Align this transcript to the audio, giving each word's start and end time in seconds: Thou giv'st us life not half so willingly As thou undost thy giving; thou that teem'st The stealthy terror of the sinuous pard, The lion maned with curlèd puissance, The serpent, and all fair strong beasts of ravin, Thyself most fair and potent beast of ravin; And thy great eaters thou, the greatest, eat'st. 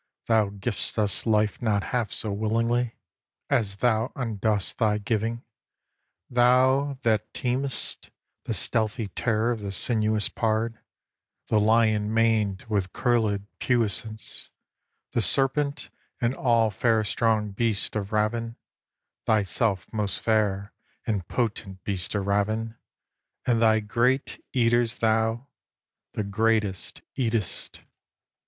Thou 0.25 0.49
giv'st 0.49 0.97
us 0.97 1.27
life 1.27 1.61
not 1.61 1.83
half 1.93 2.11
so 2.11 2.31
willingly 2.33 2.95
As 3.51 3.75
thou 3.75 4.11
undost 4.15 4.79
thy 4.79 4.97
giving; 4.97 5.43
thou 6.27 6.97
that 7.03 7.31
teem'st 7.35 8.09
The 8.45 8.55
stealthy 8.55 9.09
terror 9.09 9.51
of 9.51 9.59
the 9.59 9.71
sinuous 9.71 10.27
pard, 10.27 10.79
The 11.49 11.59
lion 11.59 12.11
maned 12.11 12.63
with 12.65 12.93
curlèd 12.93 13.45
puissance, 13.59 14.49
The 15.11 15.21
serpent, 15.21 15.91
and 16.19 16.33
all 16.33 16.71
fair 16.71 17.03
strong 17.03 17.51
beasts 17.51 17.95
of 17.95 18.11
ravin, 18.11 18.55
Thyself 19.25 19.85
most 19.93 20.21
fair 20.21 20.73
and 21.05 21.27
potent 21.27 21.83
beast 21.83 22.15
of 22.15 22.25
ravin; 22.25 22.75
And 23.45 23.61
thy 23.61 23.81
great 23.81 24.43
eaters 24.51 24.95
thou, 24.95 25.45
the 26.13 26.23
greatest, 26.23 27.03
eat'st. 27.15 27.81